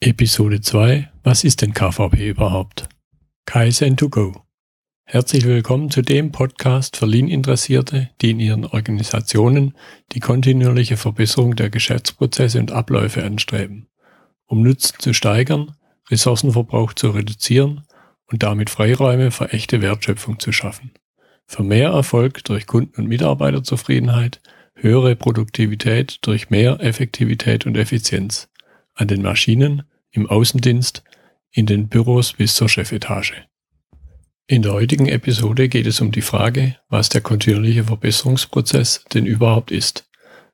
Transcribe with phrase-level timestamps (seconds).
[0.00, 2.88] Episode 2 Was ist denn KVP überhaupt?
[3.48, 4.42] Kaizen2Go.
[5.02, 9.74] Herzlich willkommen zu dem Podcast für Lean-Interessierte, die in ihren Organisationen
[10.12, 13.88] die kontinuierliche Verbesserung der Geschäftsprozesse und Abläufe anstreben,
[14.46, 15.74] um Nutzen zu steigern,
[16.08, 17.82] Ressourcenverbrauch zu reduzieren
[18.30, 20.92] und damit Freiräume für echte Wertschöpfung zu schaffen.
[21.44, 24.40] Für mehr Erfolg durch Kunden- und Mitarbeiterzufriedenheit,
[24.76, 28.48] höhere Produktivität durch mehr Effektivität und Effizienz
[28.98, 31.02] an den Maschinen, im Außendienst,
[31.50, 33.46] in den Büros bis zur Chefetage.
[34.46, 39.70] In der heutigen Episode geht es um die Frage, was der kontinuierliche Verbesserungsprozess denn überhaupt
[39.70, 40.08] ist.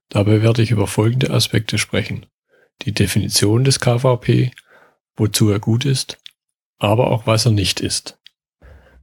[0.09, 2.27] Dabei werde ich über folgende Aspekte sprechen.
[2.83, 4.51] Die Definition des KVP,
[5.17, 6.19] wozu er gut ist,
[6.79, 8.19] aber auch was er nicht ist.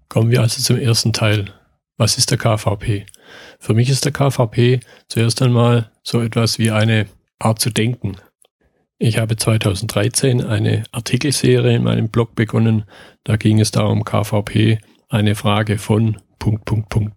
[0.09, 1.53] Kommen wir also zum ersten Teil.
[1.97, 3.05] Was ist der KVP?
[3.59, 7.07] Für mich ist der KVP zuerst einmal so etwas wie eine
[7.39, 8.17] Art zu denken,
[9.03, 12.85] ich habe 2013 eine Artikelserie in meinem Blog begonnen.
[13.23, 14.77] Da ging es darum, KVP,
[15.09, 17.15] eine Frage von Punkt, Punkt, Punkt.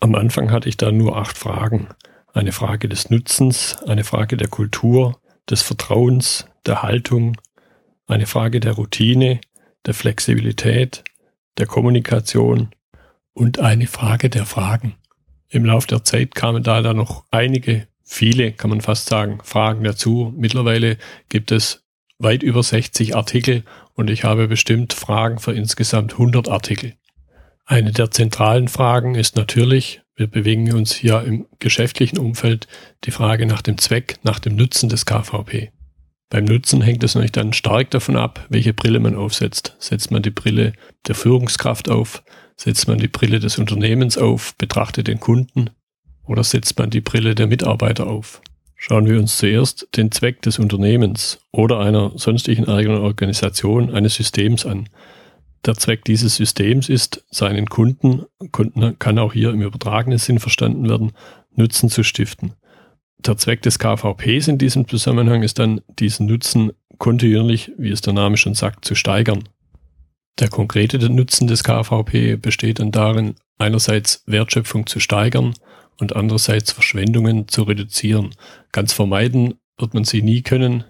[0.00, 1.86] Am Anfang hatte ich da nur acht Fragen.
[2.32, 7.36] Eine Frage des Nutzens, eine Frage der Kultur, des Vertrauens, der Haltung,
[8.08, 9.40] eine Frage der Routine,
[9.86, 11.04] der Flexibilität,
[11.58, 12.70] der Kommunikation
[13.34, 14.96] und eine Frage der Fragen.
[15.48, 19.84] Im Laufe der Zeit kamen da dann noch einige viele, kann man fast sagen, Fragen
[19.84, 20.34] dazu.
[20.36, 21.84] Mittlerweile gibt es
[22.18, 23.62] weit über 60 Artikel
[23.94, 26.94] und ich habe bestimmt Fragen für insgesamt 100 Artikel.
[27.64, 32.66] Eine der zentralen Fragen ist natürlich, wir bewegen uns hier im geschäftlichen Umfeld,
[33.04, 35.70] die Frage nach dem Zweck, nach dem Nutzen des KVP.
[36.30, 39.76] Beim Nutzen hängt es natürlich dann stark davon ab, welche Brille man aufsetzt.
[39.78, 40.72] Setzt man die Brille
[41.06, 42.24] der Führungskraft auf,
[42.56, 45.70] setzt man die Brille des Unternehmens auf, betrachtet den Kunden,
[46.26, 48.42] oder setzt man die Brille der Mitarbeiter auf?
[48.76, 54.64] Schauen wir uns zuerst den Zweck des Unternehmens oder einer sonstigen eigenen Organisation eines Systems
[54.64, 54.88] an.
[55.66, 60.88] Der Zweck dieses Systems ist, seinen Kunden, Kunden kann auch hier im übertragenen Sinn verstanden
[60.88, 61.12] werden,
[61.54, 62.54] Nutzen zu stiften.
[63.18, 68.14] Der Zweck des KVPs in diesem Zusammenhang ist dann, diesen Nutzen kontinuierlich, wie es der
[68.14, 69.44] Name schon sagt, zu steigern.
[70.38, 75.52] Der konkrete Nutzen des KVP besteht dann darin, einerseits Wertschöpfung zu steigern
[76.00, 78.34] und andererseits Verschwendungen zu reduzieren.
[78.72, 80.84] Ganz vermeiden wird man sie nie können.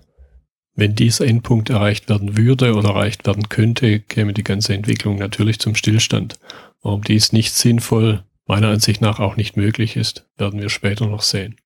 [0.74, 5.58] Wenn dieser Endpunkt erreicht werden würde oder erreicht werden könnte, käme die ganze Entwicklung natürlich
[5.58, 6.38] zum Stillstand.
[6.82, 11.22] Warum dies nicht sinnvoll, meiner Ansicht nach auch nicht möglich ist, werden wir später noch
[11.22, 11.56] sehen.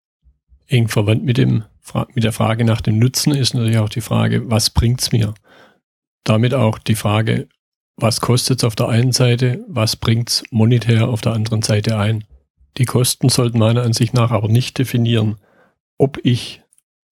[0.66, 1.65] Eng verwandt mit, dem,
[2.15, 5.34] mit der Frage nach dem Nutzen ist natürlich auch die Frage, was bringt's mir?
[6.25, 7.49] Damit auch die Frage,
[7.97, 12.25] was kostet's auf der einen Seite, was bringt's monetär auf der anderen Seite ein?
[12.76, 15.36] Die Kosten sollten meiner Ansicht nach aber nicht definieren,
[15.98, 16.62] ob ich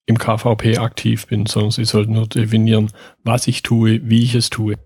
[0.06, 2.90] im KVP aktiv bin, sondern sie sollten nur definieren,
[3.22, 4.76] was ich tue, wie ich es tue.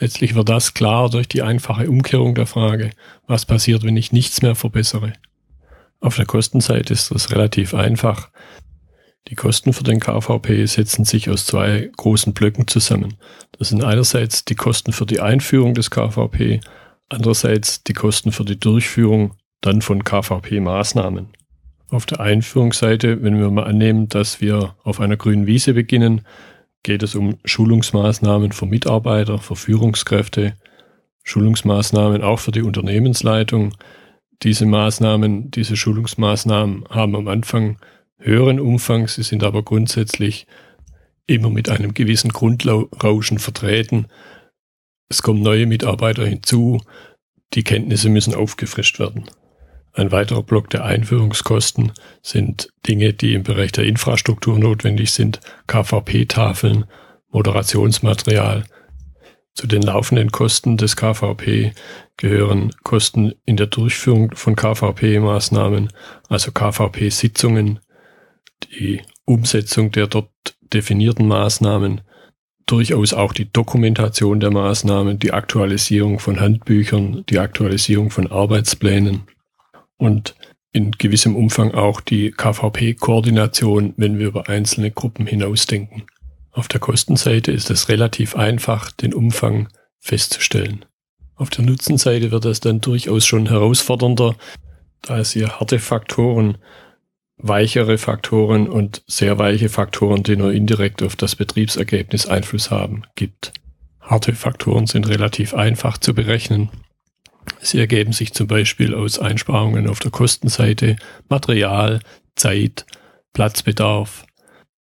[0.00, 2.90] Letztlich wird das klar durch die einfache Umkehrung der Frage,
[3.26, 5.12] was passiert, wenn ich nichts mehr verbessere.
[6.00, 8.30] Auf der Kostenseite ist das relativ einfach.
[9.28, 13.14] Die Kosten für den KVP setzen sich aus zwei großen Blöcken zusammen.
[13.58, 16.60] Das sind einerseits die Kosten für die Einführung des KVP,
[17.08, 21.28] andererseits die Kosten für die Durchführung dann von KVP-Maßnahmen.
[21.88, 26.22] Auf der Einführungsseite, wenn wir mal annehmen, dass wir auf einer grünen Wiese beginnen,
[26.82, 30.54] geht es um Schulungsmaßnahmen für Mitarbeiter, für Führungskräfte,
[31.22, 33.74] Schulungsmaßnahmen auch für die Unternehmensleitung.
[34.42, 37.78] Diese Maßnahmen, diese Schulungsmaßnahmen haben am Anfang
[38.18, 40.46] höheren Umfang, sie sind aber grundsätzlich
[41.26, 44.06] immer mit einem gewissen Grundrauschen vertreten.
[45.08, 46.80] Es kommen neue Mitarbeiter hinzu,
[47.54, 49.24] die Kenntnisse müssen aufgefrischt werden.
[49.96, 56.84] Ein weiterer Block der Einführungskosten sind Dinge, die im Bereich der Infrastruktur notwendig sind, KVP-Tafeln,
[57.30, 58.64] Moderationsmaterial.
[59.54, 61.74] Zu den laufenden Kosten des KVP
[62.16, 65.90] gehören Kosten in der Durchführung von KVP-Maßnahmen,
[66.28, 67.78] also KVP-Sitzungen,
[68.64, 70.32] die Umsetzung der dort
[70.72, 72.00] definierten Maßnahmen,
[72.66, 79.22] durchaus auch die Dokumentation der Maßnahmen, die Aktualisierung von Handbüchern, die Aktualisierung von Arbeitsplänen
[80.04, 80.34] und
[80.72, 86.04] in gewissem Umfang auch die KVP-Koordination, wenn wir über einzelne Gruppen hinausdenken.
[86.50, 89.68] Auf der Kostenseite ist es relativ einfach, den Umfang
[89.98, 90.84] festzustellen.
[91.36, 94.36] Auf der Nutzenseite wird es dann durchaus schon herausfordernder,
[95.02, 96.58] da es hier harte Faktoren,
[97.36, 103.52] weichere Faktoren und sehr weiche Faktoren, die nur indirekt auf das Betriebsergebnis Einfluss haben, gibt.
[104.00, 106.70] Harte Faktoren sind relativ einfach zu berechnen.
[107.64, 110.96] Sie ergeben sich zum Beispiel aus Einsparungen auf der Kostenseite,
[111.30, 112.00] Material,
[112.36, 112.84] Zeit,
[113.32, 114.26] Platzbedarf,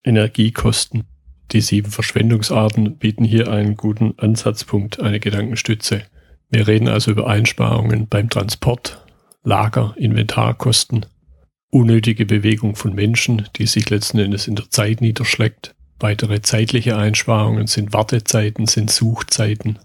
[0.02, 1.04] Energiekosten.
[1.52, 6.02] Die sieben Verschwendungsarten bieten hier einen guten Ansatzpunkt, eine Gedankenstütze.
[6.50, 9.06] Wir reden also über Einsparungen beim Transport,
[9.44, 11.06] Lager, Inventarkosten,
[11.70, 15.76] unnötige Bewegung von Menschen, die sich letzten Endes in der Zeit niederschlägt.
[16.00, 19.78] Weitere zeitliche Einsparungen sind Wartezeiten, sind Suchzeiten,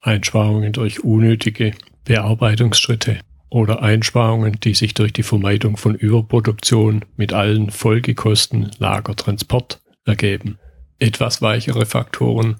[0.00, 1.72] Einsparungen durch unnötige
[2.08, 3.20] Bearbeitungsschritte
[3.50, 10.58] oder Einsparungen, die sich durch die Vermeidung von Überproduktion mit allen Folgekosten, Lager, Transport ergeben.
[10.98, 12.56] Etwas weichere Faktoren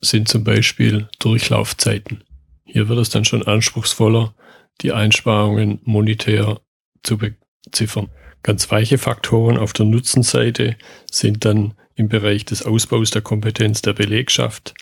[0.00, 2.24] sind zum Beispiel Durchlaufzeiten.
[2.64, 4.34] Hier wird es dann schon anspruchsvoller,
[4.80, 6.60] die Einsparungen monetär
[7.04, 8.08] zu beziffern.
[8.42, 10.76] Ganz weiche Faktoren auf der Nutzenseite
[11.08, 14.74] sind dann im Bereich des Ausbaus der Kompetenz der Belegschaft,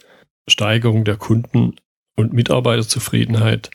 [0.49, 1.77] Steigerung der Kunden-
[2.17, 3.71] und Mitarbeiterzufriedenheit,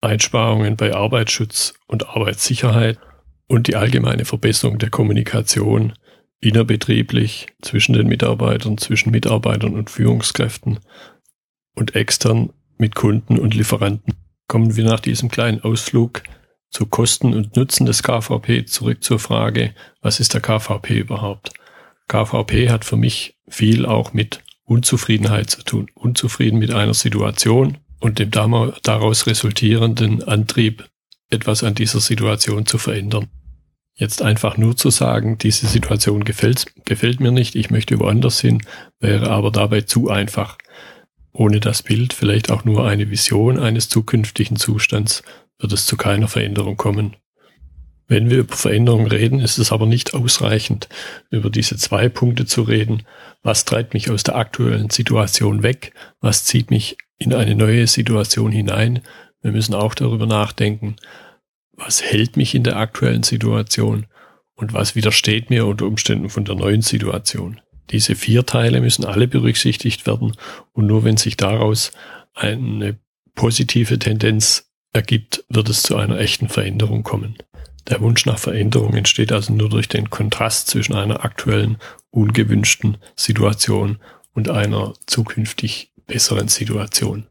[0.00, 2.98] Einsparungen bei Arbeitsschutz und Arbeitssicherheit
[3.48, 5.94] und die allgemeine Verbesserung der Kommunikation
[6.40, 10.80] innerbetrieblich zwischen den Mitarbeitern, zwischen Mitarbeitern und Führungskräften
[11.74, 14.14] und extern mit Kunden und Lieferanten.
[14.48, 16.22] Kommen wir nach diesem kleinen Ausflug
[16.70, 21.52] zu Kosten und Nutzen des KVP zurück zur Frage, was ist der KVP überhaupt?
[22.08, 25.90] KVP hat für mich viel auch mit Unzufriedenheit zu tun.
[25.94, 30.88] Unzufrieden mit einer Situation und dem daraus resultierenden Antrieb,
[31.30, 33.28] etwas an dieser Situation zu verändern.
[33.94, 38.62] Jetzt einfach nur zu sagen, diese Situation gefällt, gefällt mir nicht, ich möchte woanders hin,
[39.00, 40.58] wäre aber dabei zu einfach.
[41.32, 45.22] Ohne das Bild, vielleicht auch nur eine Vision eines zukünftigen Zustands,
[45.58, 47.16] wird es zu keiner Veränderung kommen.
[48.08, 50.88] Wenn wir über Veränderung reden, ist es aber nicht ausreichend,
[51.30, 53.02] über diese zwei Punkte zu reden.
[53.42, 55.92] Was treibt mich aus der aktuellen Situation weg?
[56.20, 59.02] Was zieht mich in eine neue Situation hinein?
[59.42, 60.96] Wir müssen auch darüber nachdenken,
[61.72, 64.06] was hält mich in der aktuellen Situation
[64.54, 67.60] und was widersteht mir unter Umständen von der neuen Situation.
[67.90, 70.36] Diese vier Teile müssen alle berücksichtigt werden
[70.72, 71.92] und nur wenn sich daraus
[72.34, 72.98] eine
[73.34, 77.36] positive Tendenz ergibt, wird es zu einer echten Veränderung kommen.
[77.88, 81.76] Der Wunsch nach Veränderung entsteht also nur durch den Kontrast zwischen einer aktuellen,
[82.10, 83.98] ungewünschten Situation
[84.32, 87.26] und einer zukünftig besseren Situation.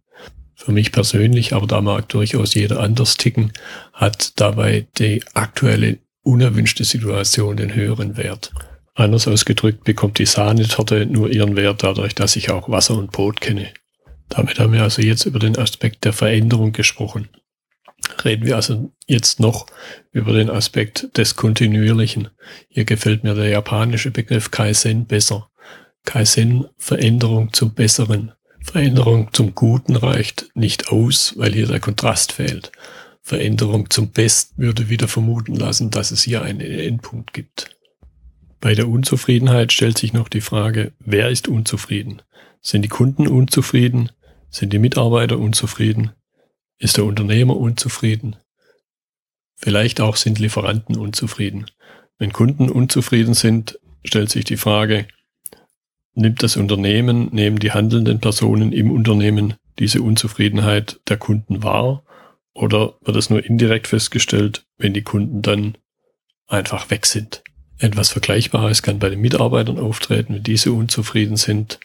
[0.56, 3.52] Für mich persönlich, aber da mag durchaus jeder anders ticken,
[3.94, 8.52] hat dabei die aktuelle unerwünschte Situation den höheren Wert.
[8.94, 13.42] Anders ausgedrückt bekommt die Sahnetorte nur ihren Wert dadurch, dass ich auch Wasser und Brot
[13.42, 13.74] kenne.
[14.30, 17.28] Damit haben wir also jetzt über den Aspekt der Veränderung gesprochen.
[18.24, 19.68] Reden wir also jetzt noch
[20.12, 22.30] über den Aspekt des Kontinuierlichen.
[22.70, 25.50] Hier gefällt mir der japanische Begriff Kaizen besser.
[26.06, 28.32] Kaizen Veränderung zum Besseren.
[28.66, 32.72] Veränderung zum Guten reicht nicht aus, weil hier der Kontrast fehlt.
[33.22, 37.70] Veränderung zum Besten würde wieder vermuten lassen, dass es hier einen Endpunkt gibt.
[38.60, 42.22] Bei der Unzufriedenheit stellt sich noch die Frage, wer ist unzufrieden?
[42.62, 44.12] Sind die Kunden unzufrieden?
[44.50, 46.12] Sind die Mitarbeiter unzufrieden?
[46.78, 48.36] Ist der Unternehmer unzufrieden?
[49.56, 51.68] Vielleicht auch sind Lieferanten unzufrieden.
[52.18, 55.08] Wenn Kunden unzufrieden sind, stellt sich die Frage,
[56.16, 62.04] nimmt das Unternehmen, nehmen die handelnden Personen im Unternehmen diese Unzufriedenheit der Kunden wahr
[62.54, 65.78] oder wird es nur indirekt festgestellt, wenn die Kunden dann
[66.48, 67.44] einfach weg sind?
[67.78, 71.80] Etwas Vergleichbares kann bei den Mitarbeitern auftreten, wenn diese unzufrieden sind.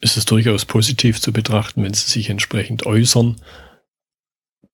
[0.00, 3.36] Ist es durchaus positiv zu betrachten, wenn sie sich entsprechend äußern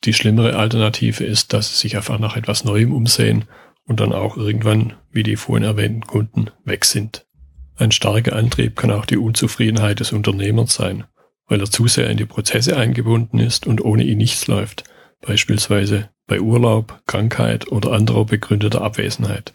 [0.05, 3.47] die schlimmere Alternative ist, dass sie sich einfach nach etwas Neuem umsehen
[3.85, 7.24] und dann auch irgendwann, wie die vorhin erwähnten Kunden, weg sind.
[7.77, 11.05] Ein starker Antrieb kann auch die Unzufriedenheit des Unternehmers sein,
[11.47, 14.85] weil er zu sehr in die Prozesse eingebunden ist und ohne ihn nichts läuft,
[15.21, 19.53] beispielsweise bei Urlaub, Krankheit oder anderer begründeter Abwesenheit,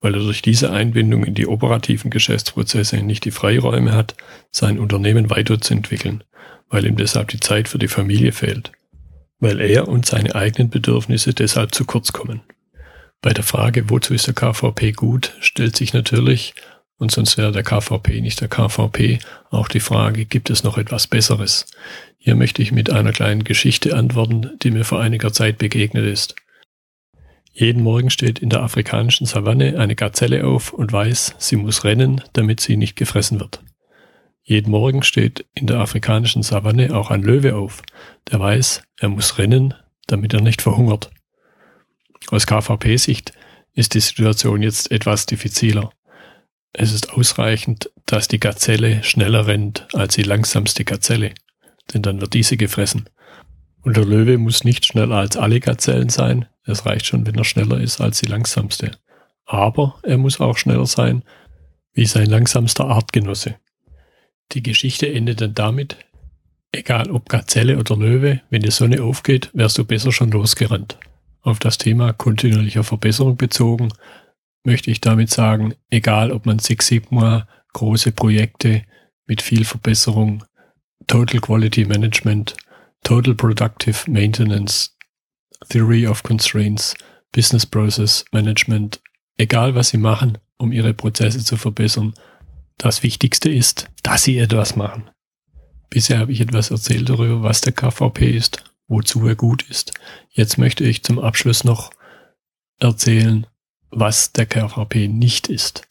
[0.00, 4.16] weil er durch diese Einbindung in die operativen Geschäftsprozesse nicht die Freiräume hat,
[4.50, 6.24] sein Unternehmen weiterzuentwickeln,
[6.68, 8.72] weil ihm deshalb die Zeit für die Familie fehlt
[9.40, 12.42] weil er und seine eigenen Bedürfnisse deshalb zu kurz kommen.
[13.22, 16.54] Bei der Frage, wozu ist der KVP gut, stellt sich natürlich,
[17.00, 19.18] und sonst wäre der KVP nicht der KVP,
[19.50, 21.64] auch die Frage, gibt es noch etwas Besseres?
[22.18, 26.36] Hier möchte ich mit einer kleinen Geschichte antworten, die mir vor einiger Zeit begegnet ist.
[27.52, 32.20] Jeden Morgen steht in der afrikanischen Savanne eine Gazelle auf und weiß, sie muss rennen,
[32.34, 33.62] damit sie nicht gefressen wird.
[34.42, 37.82] Jeden Morgen steht in der afrikanischen Savanne auch ein Löwe auf,
[38.30, 39.72] der weiß, er muss rennen,
[40.06, 41.10] damit er nicht verhungert.
[42.28, 43.32] Aus KVP-Sicht
[43.72, 45.90] ist die Situation jetzt etwas diffiziler.
[46.72, 51.32] Es ist ausreichend, dass die Gazelle schneller rennt als die langsamste Gazelle,
[51.92, 53.08] denn dann wird diese gefressen.
[53.82, 57.44] Und der Löwe muss nicht schneller als alle Gazellen sein, es reicht schon, wenn er
[57.44, 58.92] schneller ist als die langsamste.
[59.46, 61.24] Aber er muss auch schneller sein
[61.92, 63.56] wie sein langsamster Artgenosse.
[64.52, 65.96] Die Geschichte endet dann damit,
[66.72, 70.98] egal ob Gazelle oder Löwe, wenn die Sonne aufgeht, wärst du besser schon losgerannt.
[71.42, 73.88] Auf das Thema kontinuierlicher Verbesserung bezogen,
[74.64, 78.84] möchte ich damit sagen, egal ob man Six Sigma, große Projekte
[79.26, 80.44] mit viel Verbesserung,
[81.06, 82.56] Total Quality Management,
[83.02, 84.96] Total Productive Maintenance,
[85.68, 86.94] Theory of Constraints,
[87.32, 89.00] Business Process Management,
[89.36, 92.14] egal was Sie machen, um Ihre Prozesse zu verbessern,
[92.76, 95.10] das Wichtigste ist, dass Sie etwas machen.
[95.90, 99.92] Bisher habe ich etwas erzählt darüber, was der KVP ist, wozu er gut ist.
[100.30, 101.90] Jetzt möchte ich zum Abschluss noch
[102.78, 103.46] erzählen,
[103.90, 105.86] was der KVP nicht ist.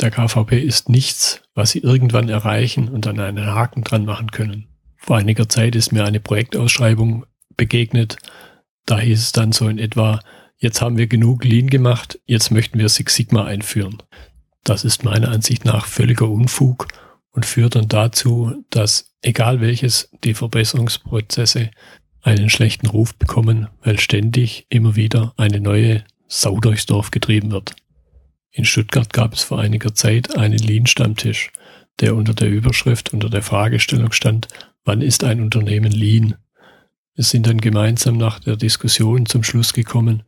[0.00, 4.66] Der KVP ist nichts, was Sie irgendwann erreichen und dann einen Haken dran machen können.
[4.96, 8.16] Vor einiger Zeit ist mir eine Projektausschreibung begegnet.
[8.86, 10.20] Da hieß es dann so in etwa,
[10.58, 14.02] jetzt haben wir genug Lean gemacht, jetzt möchten wir Six Sigma einführen.
[14.64, 16.88] Das ist meiner Ansicht nach völliger Unfug
[17.32, 21.70] und führt dann dazu, dass egal welches die Verbesserungsprozesse
[22.22, 27.76] einen schlechten Ruf bekommen, weil ständig immer wieder eine neue Sau durchs Dorf getrieben wird.
[28.52, 31.50] In Stuttgart gab es vor einiger Zeit einen Lean-Stammtisch,
[32.00, 34.48] der unter der Überschrift, unter der Fragestellung stand,
[34.82, 36.36] wann ist ein Unternehmen Lean?
[37.14, 40.22] Wir sind dann gemeinsam nach der Diskussion zum Schluss gekommen,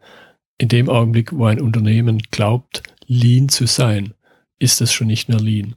[0.59, 4.13] in dem Augenblick, wo ein Unternehmen glaubt, Lean zu sein,
[4.59, 5.75] ist es schon nicht mehr Lean.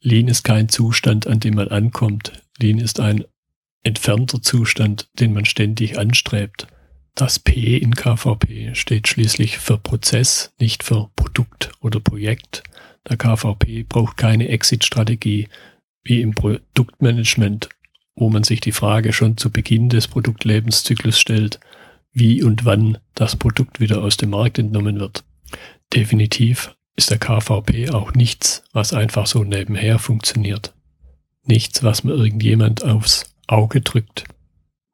[0.00, 2.32] Lean ist kein Zustand, an dem man ankommt.
[2.58, 3.24] Lean ist ein
[3.84, 6.66] entfernter Zustand, den man ständig anstrebt.
[7.18, 12.62] Das P in KVP steht schließlich für Prozess, nicht für Produkt oder Projekt.
[13.08, 15.48] Der KVP braucht keine Exit-Strategie
[16.04, 17.70] wie im Produktmanagement,
[18.14, 21.58] wo man sich die Frage schon zu Beginn des Produktlebenszyklus stellt,
[22.12, 25.24] wie und wann das Produkt wieder aus dem Markt entnommen wird.
[25.92, 30.72] Definitiv ist der KVP auch nichts, was einfach so nebenher funktioniert.
[31.42, 34.22] Nichts, was mir irgendjemand aufs Auge drückt.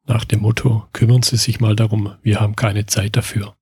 [0.07, 3.55] Nach dem Motto, kümmern Sie sich mal darum, wir haben keine Zeit dafür.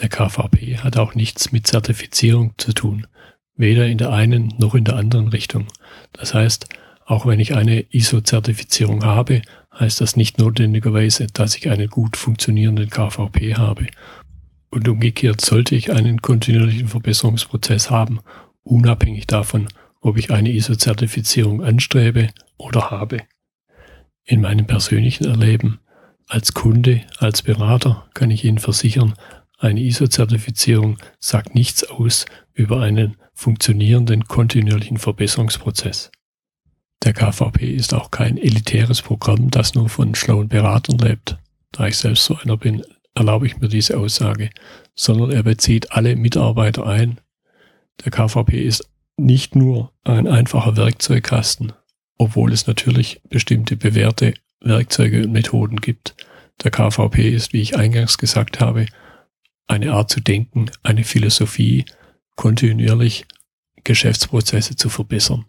[0.00, 3.06] Der KVP hat auch nichts mit Zertifizierung zu tun,
[3.54, 5.68] weder in der einen noch in der anderen Richtung.
[6.12, 6.66] Das heißt,
[7.04, 9.42] auch wenn ich eine ISO-Zertifizierung habe,
[9.78, 13.86] heißt das nicht notwendigerweise, dass ich einen gut funktionierenden KVP habe
[14.70, 18.20] und umgekehrt sollte ich einen kontinuierlichen Verbesserungsprozess haben,
[18.64, 19.68] unabhängig davon,
[20.00, 23.18] ob ich eine ISO-Zertifizierung anstrebe oder habe.
[24.24, 25.80] In meinem persönlichen Erleben
[26.28, 29.14] als Kunde, als Berater kann ich Ihnen versichern,
[29.58, 36.10] eine ISO-Zertifizierung sagt nichts aus über einen funktionierenden kontinuierlichen Verbesserungsprozess.
[37.04, 41.38] Der KVP ist auch kein elitäres Programm, das nur von schlauen Beratern lebt.
[41.72, 42.82] Da ich selbst so einer bin,
[43.14, 44.50] erlaube ich mir diese Aussage,
[44.94, 47.20] sondern er bezieht alle Mitarbeiter ein.
[48.04, 51.72] Der KVP ist nicht nur ein einfacher Werkzeugkasten,
[52.22, 56.14] obwohl es natürlich bestimmte bewährte Werkzeuge und Methoden gibt.
[56.62, 58.86] Der KVP ist, wie ich eingangs gesagt habe,
[59.66, 61.84] eine Art zu denken, eine Philosophie,
[62.36, 63.26] kontinuierlich
[63.82, 65.46] Geschäftsprozesse zu verbessern.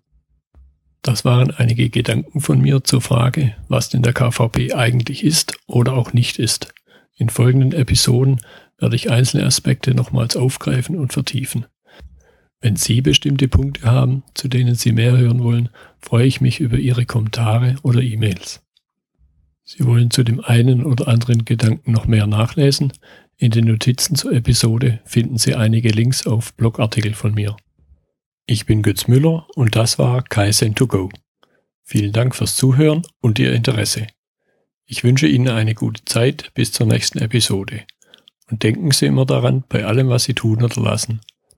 [1.03, 5.93] Das waren einige Gedanken von mir zur Frage, was denn der KVP eigentlich ist oder
[5.93, 6.73] auch nicht ist.
[7.15, 8.41] In folgenden Episoden
[8.79, 11.67] werde ich einzelne Aspekte nochmals aufgreifen und vertiefen.
[12.63, 15.67] Wenn Sie bestimmte Punkte haben, zu denen Sie mehr hören wollen,
[15.99, 18.63] freue ich mich über Ihre Kommentare oder E-Mails.
[19.65, 22.93] Sie wollen zu dem einen oder anderen Gedanken noch mehr nachlesen?
[23.35, 27.57] In den Notizen zur Episode finden Sie einige Links auf Blogartikel von mir.
[28.45, 31.11] Ich bin Götz Müller und das war Kaizen2Go.
[31.83, 34.07] Vielen Dank fürs Zuhören und Ihr Interesse.
[34.85, 37.81] Ich wünsche Ihnen eine gute Zeit bis zur nächsten Episode.
[38.49, 41.19] Und denken Sie immer daran, bei allem, was Sie tun oder lassen.